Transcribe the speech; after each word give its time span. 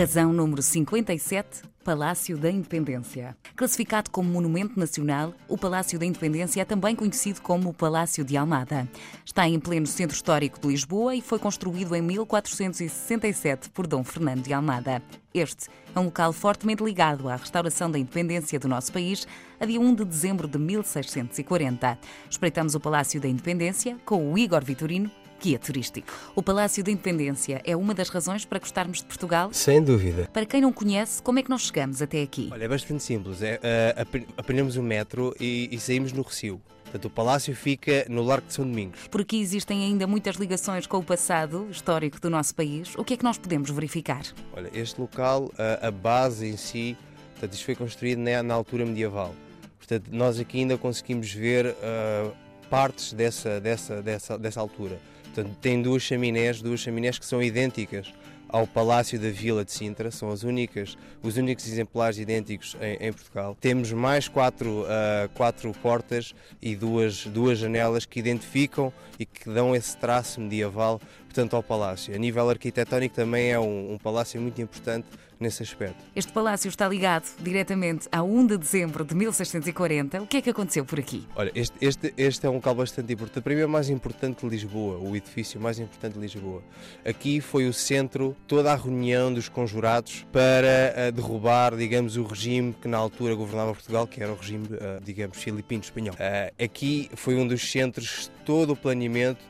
Razão 0.00 0.32
número 0.32 0.62
57. 0.62 1.60
Palácio 1.84 2.38
da 2.38 2.50
Independência. 2.50 3.36
Classificado 3.54 4.10
como 4.10 4.30
Monumento 4.30 4.80
Nacional, 4.80 5.34
o 5.46 5.58
Palácio 5.58 5.98
da 5.98 6.06
Independência 6.06 6.62
é 6.62 6.64
também 6.64 6.96
conhecido 6.96 7.42
como 7.42 7.68
o 7.68 7.74
Palácio 7.74 8.24
de 8.24 8.34
Almada. 8.34 8.88
Está 9.26 9.46
em 9.46 9.60
pleno 9.60 9.86
centro 9.86 10.16
histórico 10.16 10.58
de 10.58 10.68
Lisboa 10.68 11.14
e 11.14 11.20
foi 11.20 11.38
construído 11.38 11.94
em 11.94 12.00
1467 12.00 13.68
por 13.68 13.86
Dom 13.86 14.02
Fernando 14.02 14.42
de 14.42 14.54
Almada. 14.54 15.02
Este 15.34 15.68
é 15.94 16.00
um 16.00 16.04
local 16.04 16.32
fortemente 16.32 16.82
ligado 16.82 17.28
à 17.28 17.36
restauração 17.36 17.90
da 17.90 17.98
independência 17.98 18.58
do 18.58 18.68
nosso 18.68 18.90
país 18.90 19.26
a 19.60 19.66
dia 19.66 19.80
1 19.80 19.94
de 19.96 20.04
dezembro 20.06 20.48
de 20.48 20.58
1640. 20.58 21.98
Espreitamos 22.30 22.74
o 22.74 22.80
Palácio 22.80 23.20
da 23.20 23.28
Independência 23.28 23.98
com 24.06 24.32
o 24.32 24.38
Igor 24.38 24.64
Vitorino, 24.64 25.10
guia 25.40 25.58
turístico. 25.58 26.12
O 26.34 26.42
Palácio 26.42 26.84
da 26.84 26.90
Independência 26.90 27.60
é 27.64 27.74
uma 27.74 27.94
das 27.94 28.08
razões 28.08 28.44
para 28.44 28.58
gostarmos 28.58 28.98
de 28.98 29.04
Portugal? 29.04 29.50
Sem 29.52 29.82
dúvida. 29.82 30.28
Para 30.32 30.44
quem 30.44 30.60
não 30.60 30.72
conhece, 30.72 31.22
como 31.22 31.38
é 31.38 31.42
que 31.42 31.50
nós 31.50 31.62
chegamos 31.62 32.02
até 32.02 32.22
aqui? 32.22 32.48
Olha, 32.52 32.64
é 32.64 32.68
bastante 32.68 33.02
simples. 33.02 33.42
É, 33.42 33.56
uh, 33.56 34.26
apanhamos 34.36 34.76
o 34.76 34.82
metro 34.82 35.34
e, 35.40 35.68
e 35.72 35.80
saímos 35.80 36.12
no 36.12 36.22
Recio. 36.22 36.60
Portanto, 36.90 37.04
o 37.04 37.10
palácio 37.10 37.54
fica 37.54 38.04
no 38.08 38.22
Largo 38.22 38.48
de 38.48 38.54
São 38.54 38.66
Domingos. 38.66 39.06
Por 39.08 39.20
aqui 39.20 39.40
existem 39.40 39.84
ainda 39.84 40.08
muitas 40.08 40.34
ligações 40.34 40.88
com 40.88 40.98
o 40.98 41.04
passado 41.04 41.68
histórico 41.70 42.20
do 42.20 42.28
nosso 42.28 42.52
país. 42.52 42.94
O 42.96 43.04
que 43.04 43.14
é 43.14 43.16
que 43.16 43.22
nós 43.22 43.38
podemos 43.38 43.70
verificar? 43.70 44.22
Olha, 44.52 44.68
este 44.74 45.00
local, 45.00 45.52
a, 45.56 45.86
a 45.86 45.90
base 45.92 46.48
em 46.48 46.56
si, 46.56 46.96
portanto, 47.32 47.52
isto 47.52 47.64
foi 47.64 47.76
construído 47.76 48.18
na, 48.18 48.42
na, 48.42 48.54
altura 48.54 48.84
medieval. 48.84 49.32
Portanto, 49.78 50.08
nós 50.10 50.40
aqui 50.40 50.58
ainda 50.58 50.76
conseguimos 50.76 51.32
ver 51.32 51.66
uh, 51.66 52.32
partes 52.68 53.12
dessa, 53.12 53.60
dessa, 53.60 54.02
dessa, 54.02 54.36
dessa 54.36 54.60
altura. 54.60 54.98
Portanto, 55.32 55.56
tem 55.60 55.80
duas 55.80 56.02
chaminés, 56.02 56.60
duas 56.60 56.80
chaminés 56.80 57.18
que 57.18 57.26
são 57.26 57.42
idênticas 57.42 58.12
ao 58.52 58.66
Palácio 58.66 59.18
da 59.18 59.30
Vila 59.30 59.64
de 59.64 59.72
Sintra, 59.72 60.10
são 60.10 60.30
as 60.30 60.42
únicas, 60.42 60.96
os 61.22 61.36
únicos 61.36 61.66
exemplares 61.66 62.18
idênticos 62.18 62.76
em, 62.80 63.08
em 63.08 63.12
Portugal. 63.12 63.56
Temos 63.60 63.92
mais 63.92 64.28
quatro, 64.28 64.82
uh, 64.82 65.28
quatro 65.34 65.72
portas 65.82 66.34
e 66.60 66.74
duas, 66.74 67.26
duas 67.26 67.58
janelas 67.58 68.04
que 68.04 68.18
identificam 68.18 68.92
e 69.18 69.26
que 69.26 69.48
dão 69.48 69.74
esse 69.74 69.96
traço 69.96 70.40
medieval, 70.40 71.00
portanto, 71.24 71.54
ao 71.54 71.62
palácio. 71.62 72.14
A 72.14 72.18
nível 72.18 72.48
arquitetónico 72.48 73.14
também 73.14 73.50
é 73.50 73.58
um, 73.58 73.94
um 73.94 73.98
palácio 73.98 74.40
muito 74.40 74.60
importante 74.60 75.06
nesse 75.40 75.62
aspecto. 75.62 75.96
Este 76.14 76.30
palácio 76.30 76.68
está 76.68 76.86
ligado 76.86 77.24
diretamente 77.40 78.06
a 78.12 78.22
1 78.22 78.46
de 78.46 78.58
dezembro 78.58 79.04
de 79.04 79.14
1640. 79.14 80.22
O 80.22 80.26
que 80.26 80.36
é 80.36 80.42
que 80.42 80.50
aconteceu 80.50 80.84
por 80.84 81.00
aqui? 81.00 81.26
Olha, 81.34 81.50
este, 81.54 81.74
este, 81.80 82.14
este 82.16 82.46
é 82.46 82.50
um 82.50 82.56
local 82.56 82.74
bastante 82.74 83.10
importante. 83.12 83.42
Para 83.42 83.54
mim 83.54 83.62
é 83.62 83.64
o 83.66 83.68
mais 83.68 83.88
importante 83.88 84.40
de 84.40 84.48
Lisboa, 84.48 84.98
o 84.98 85.16
edifício 85.16 85.58
mais 85.58 85.78
importante 85.78 86.12
de 86.12 86.20
Lisboa. 86.20 86.62
Aqui 87.04 87.40
foi 87.40 87.66
o 87.66 87.72
centro, 87.72 88.36
toda 88.46 88.72
a 88.72 88.76
reunião 88.76 89.32
dos 89.32 89.48
conjurados 89.48 90.26
para 90.32 91.08
uh, 91.08 91.12
derrubar, 91.12 91.76
digamos, 91.76 92.16
o 92.16 92.24
regime 92.24 92.72
que 92.72 92.88
na 92.88 92.98
altura 92.98 93.34
governava 93.34 93.72
Portugal, 93.72 94.06
que 94.06 94.22
era 94.22 94.32
o 94.32 94.36
regime, 94.36 94.66
uh, 94.66 95.00
digamos, 95.02 95.36
filipino-espanhol. 95.38 96.14
Uh, 96.14 96.64
aqui 96.64 97.10
foi 97.14 97.36
um 97.36 97.46
dos 97.46 97.70
centros, 97.70 98.30
todo 98.44 98.72
o 98.72 98.76
planeamento. 98.76 99.44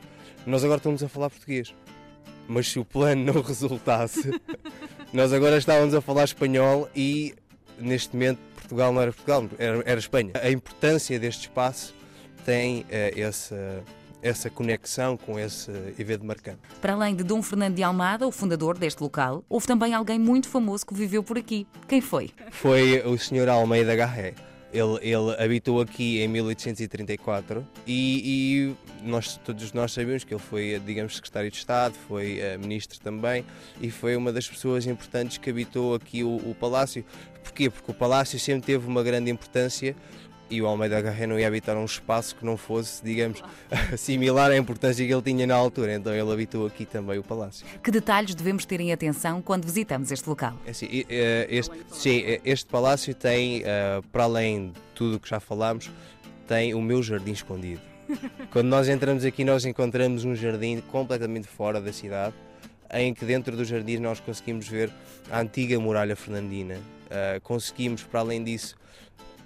Nós 0.45 0.63
agora 0.63 0.77
estamos 0.77 1.03
a 1.03 1.09
falar 1.09 1.29
português 1.29 1.73
mas 2.47 2.67
se 2.67 2.79
o 2.79 2.85
plano 2.85 3.33
não 3.33 3.39
resultasse, 3.41 4.29
nós 5.13 5.31
agora 5.31 5.57
estávamos 5.57 5.93
a 5.93 6.01
falar 6.01 6.25
espanhol 6.25 6.89
e 6.93 7.33
neste 7.79 8.13
momento 8.13 8.39
Portugal 8.55 8.91
não 8.93 9.01
era 9.01 9.11
Portugal, 9.11 9.47
era, 9.57 9.83
era 9.85 9.99
Espanha. 9.99 10.31
A 10.35 10.49
importância 10.49 11.17
deste 11.19 11.41
espaço 11.41 11.93
tem 12.45 12.81
uh, 12.81 13.19
essa 13.19 13.83
essa 14.21 14.49
conexão 14.49 15.17
com 15.17 15.39
esse 15.39 15.71
evento 15.97 16.25
marcante. 16.25 16.59
Para 16.79 16.93
além 16.93 17.15
de 17.15 17.23
Dom 17.23 17.41
Fernando 17.41 17.75
de 17.75 17.83
Almada, 17.83 18.27
o 18.27 18.31
fundador 18.31 18.77
deste 18.77 19.01
local, 19.01 19.43
houve 19.49 19.67
também 19.67 19.93
alguém 19.93 20.19
muito 20.19 20.47
famoso 20.47 20.85
que 20.85 20.93
viveu 20.93 21.23
por 21.23 21.37
aqui. 21.37 21.67
Quem 21.87 22.01
foi? 22.01 22.31
Foi 22.51 23.01
o 23.05 23.17
Sr. 23.17 23.49
Almeida 23.49 23.95
Garré. 23.95 24.33
Ele, 24.73 24.97
ele 25.01 25.35
habitou 25.37 25.81
aqui 25.81 26.21
em 26.21 26.29
1834 26.29 27.67
e, 27.85 28.75
e, 29.03 29.05
nós, 29.05 29.35
todos 29.43 29.73
nós 29.73 29.91
sabemos 29.91 30.23
que 30.23 30.33
ele 30.33 30.41
foi, 30.41 30.81
digamos, 30.85 31.15
secretário 31.15 31.51
de 31.51 31.57
Estado, 31.57 31.93
foi 32.07 32.39
uh, 32.39 32.57
ministro 32.57 32.97
também 33.01 33.43
e 33.81 33.91
foi 33.91 34.15
uma 34.15 34.31
das 34.31 34.47
pessoas 34.47 34.85
importantes 34.87 35.37
que 35.37 35.49
habitou 35.49 35.93
aqui 35.93 36.23
o, 36.23 36.37
o 36.37 36.55
palácio. 36.57 37.03
Porquê? 37.43 37.69
Porque 37.69 37.91
o 37.91 37.93
palácio 37.93 38.39
sempre 38.39 38.67
teve 38.67 38.87
uma 38.87 39.03
grande 39.03 39.29
importância 39.29 39.93
e 40.51 40.61
o 40.61 40.67
Almeida 40.67 40.99
Garré 41.01 41.25
não 41.25 41.39
ia 41.39 41.47
habitar 41.47 41.77
um 41.77 41.85
espaço 41.85 42.35
que 42.35 42.45
não 42.45 42.57
fosse, 42.57 43.03
digamos, 43.03 43.41
similar 43.97 44.51
à 44.51 44.57
importância 44.57 45.05
que 45.05 45.11
ele 45.11 45.21
tinha 45.21 45.47
na 45.47 45.55
altura. 45.55 45.95
Então 45.95 46.13
ele 46.13 46.31
habitou 46.31 46.67
aqui 46.67 46.85
também 46.85 47.17
o 47.17 47.23
palácio. 47.23 47.65
Que 47.81 47.89
detalhes 47.89 48.35
devemos 48.35 48.65
ter 48.65 48.81
em 48.81 48.91
atenção 48.91 49.41
quando 49.41 49.63
visitamos 49.63 50.11
este 50.11 50.27
local? 50.27 50.53
É 50.65 50.71
assim, 50.71 50.87
este, 50.89 51.71
sim, 51.89 52.23
este 52.43 52.65
palácio 52.65 53.15
tem, 53.15 53.63
eh, 53.63 54.01
para 54.11 54.25
além 54.25 54.67
de 54.67 54.79
tudo 54.93 55.15
o 55.15 55.19
que 55.19 55.29
já 55.29 55.39
falámos, 55.39 55.89
tem 56.45 56.73
o 56.73 56.81
meu 56.81 57.01
jardim 57.01 57.31
escondido. 57.31 57.81
Quando 58.51 58.67
nós 58.67 58.89
entramos 58.89 59.23
aqui, 59.23 59.45
nós 59.45 59.63
encontramos 59.63 60.25
um 60.25 60.35
jardim 60.35 60.81
completamente 60.91 61.47
fora 61.47 61.79
da 61.79 61.93
cidade, 61.93 62.35
em 62.93 63.13
que 63.13 63.23
dentro 63.23 63.55
do 63.55 63.63
jardim 63.63 63.97
nós 63.99 64.19
conseguimos 64.19 64.67
ver 64.67 64.91
a 65.31 65.39
antiga 65.39 65.79
muralha 65.79 66.13
fernandina. 66.13 66.77
Conseguimos, 67.41 68.03
para 68.03 68.21
além 68.21 68.43
disso, 68.43 68.75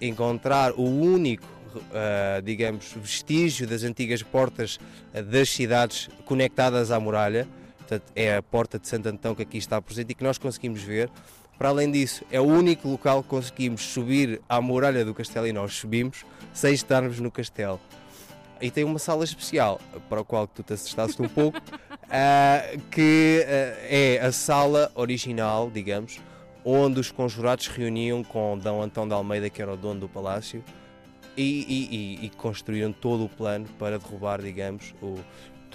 encontrar 0.01 0.73
o 0.73 0.83
único, 0.83 1.45
uh, 1.75 2.41
digamos, 2.43 2.93
vestígio 2.95 3.67
das 3.67 3.83
antigas 3.83 4.21
portas 4.23 4.77
uh, 5.13 5.23
das 5.23 5.49
cidades 5.49 6.09
conectadas 6.25 6.91
à 6.91 6.99
muralha. 6.99 7.47
Portanto, 7.77 8.11
é 8.15 8.37
a 8.37 8.41
porta 8.41 8.79
de 8.79 8.87
Santo 8.87 9.07
Antão 9.07 9.35
que 9.35 9.43
aqui 9.43 9.57
está 9.57 9.81
presente 9.81 10.11
e 10.11 10.15
que 10.15 10.23
nós 10.23 10.37
conseguimos 10.37 10.81
ver. 10.81 11.09
Para 11.57 11.69
além 11.69 11.89
disso, 11.89 12.25
é 12.31 12.39
o 12.39 12.43
único 12.43 12.87
local 12.87 13.23
que 13.23 13.29
conseguimos 13.29 13.81
subir 13.81 14.41
à 14.49 14.59
muralha 14.59 15.05
do 15.05 15.13
castelo 15.13 15.47
e 15.47 15.53
nós 15.53 15.73
subimos 15.73 16.25
sem 16.53 16.73
estarmos 16.73 17.19
no 17.19 17.31
castelo. 17.31 17.79
E 18.59 18.71
tem 18.71 18.83
uma 18.83 18.99
sala 18.99 19.23
especial, 19.23 19.79
para 20.09 20.21
a 20.21 20.23
qual 20.23 20.47
tu 20.47 20.63
te 20.63 20.73
assustaste 20.73 21.21
um 21.21 21.27
pouco, 21.27 21.57
uh, 21.57 22.79
que 22.91 23.45
é 23.47 24.19
a 24.21 24.31
sala 24.31 24.91
original, 24.95 25.69
digamos, 25.73 26.19
onde 26.65 26.99
os 26.99 27.11
conjurados 27.11 27.65
se 27.65 27.71
reuniam 27.71 28.23
com 28.23 28.57
D. 28.57 28.67
Antão 28.67 29.07
de 29.07 29.13
Almeida, 29.13 29.49
que 29.49 29.61
era 29.61 29.71
o 29.71 29.77
dono 29.77 29.99
do 30.01 30.09
palácio, 30.09 30.63
e, 31.37 32.19
e, 32.21 32.25
e, 32.25 32.29
construíram 32.31 32.91
todo 32.91 33.25
o 33.25 33.29
plano 33.29 33.67
para 33.77 33.99
derrubar, 33.99 34.41
digamos, 34.41 34.95
o, 35.01 35.15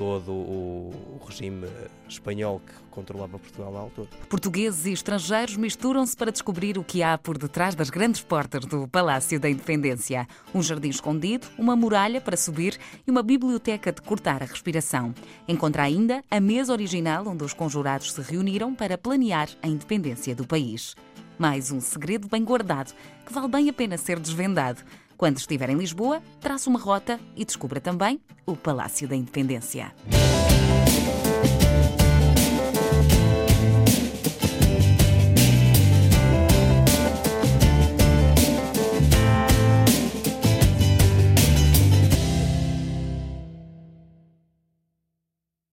todo 0.00 0.33
o, 0.33 1.21
regime 1.28 1.69
espanhol 2.09 2.62
que 2.66 2.72
controlava 2.91 3.38
Portugal 3.38 3.71
na 3.71 3.81
altura. 3.81 4.09
Portugueses 4.31 4.87
e 4.87 4.93
estrangeiros 4.93 5.59
misturam-se 5.59 6.16
para 6.16 6.33
descobrir 6.33 6.78
o 6.78 6.83
que 6.83 7.03
há 7.03 7.19
por 7.19 7.37
detrás 7.37 7.75
das 7.75 7.91
grandes 7.91 8.22
portas 8.22 8.65
do 8.65 8.89
Palácio 8.89 9.39
da 9.39 9.50
Independência. 9.50 10.27
Um 10.55 10.62
jardim 10.62 10.89
escondido, 10.89 11.47
uma 11.59 11.77
muralha 11.77 12.19
para 12.19 12.34
subir 12.34 12.78
e 13.06 13.10
uma 13.10 13.22
biblioteca 13.22 13.93
de 13.93 14.00
cortar 14.00 14.43
a 14.43 14.47
respiração. 14.47 15.15
Encontra 15.47 15.83
ainda 15.83 16.25
a 16.31 16.41
mesa 16.41 16.72
original 16.72 17.28
onde 17.28 17.44
os 17.44 17.53
conjurados 17.53 18.12
se 18.12 18.22
reuniram 18.22 18.75
para 18.75 18.97
planear 18.97 19.50
a 19.62 19.69
independência 19.69 20.34
do 20.34 20.47
país. 20.47 20.97
Mais 21.41 21.71
um 21.71 21.81
segredo 21.81 22.28
bem 22.28 22.45
guardado, 22.45 22.93
que 23.25 23.33
vale 23.33 23.49
bem 23.49 23.71
a 23.71 23.73
pena 23.73 23.97
ser 23.97 24.21
desvendado. 24.21 24.83
Quando 25.17 25.39
estiver 25.39 25.71
em 25.71 25.75
Lisboa, 25.75 26.21
traça 26.39 26.69
uma 26.69 26.78
rota 26.78 27.19
e 27.34 27.47
descubra 27.47 27.81
também 27.81 28.21
o 28.45 28.55
Palácio 28.55 29.09
da 29.09 29.17
Independência. 29.17 29.91